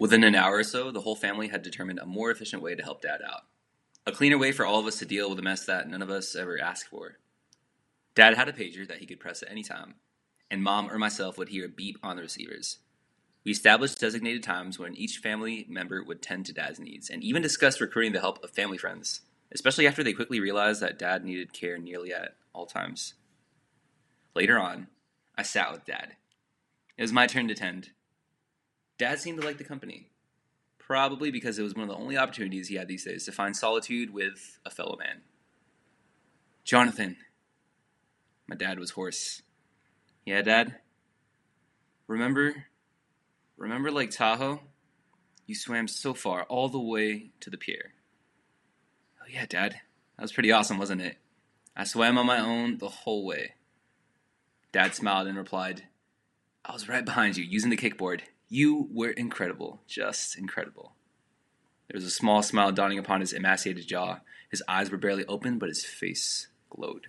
[0.00, 2.82] Within an hour or so, the whole family had determined a more efficient way to
[2.82, 3.42] help Dad out.
[4.06, 6.08] A cleaner way for all of us to deal with a mess that none of
[6.08, 7.18] us ever asked for.
[8.14, 9.96] Dad had a pager that he could press at any time,
[10.50, 12.78] and Mom or myself would hear a beep on the receivers.
[13.44, 17.42] We established designated times when each family member would tend to Dad's needs, and even
[17.42, 19.20] discussed recruiting the help of family friends,
[19.52, 23.14] especially after they quickly realized that Dad needed care nearly at all times.
[24.34, 24.86] Later on,
[25.36, 26.16] I sat with Dad.
[26.96, 27.90] It was my turn to tend.
[29.00, 30.10] Dad seemed to like the company,
[30.78, 33.56] probably because it was one of the only opportunities he had these days to find
[33.56, 35.22] solitude with a fellow man.
[36.64, 37.16] Jonathan.
[38.46, 39.40] My dad was hoarse.
[40.26, 40.76] Yeah, Dad?
[42.08, 42.66] Remember?
[43.56, 44.60] Remember Lake Tahoe?
[45.46, 47.94] You swam so far, all the way to the pier.
[49.22, 49.80] Oh, yeah, Dad.
[50.18, 51.16] That was pretty awesome, wasn't it?
[51.74, 53.54] I swam on my own the whole way.
[54.72, 55.84] Dad smiled and replied,
[56.66, 58.20] I was right behind you, using the kickboard.
[58.52, 60.92] You were incredible, just incredible.
[61.86, 64.20] There was a small smile dawning upon his emaciated jaw.
[64.50, 67.06] His eyes were barely open, but his face glowed.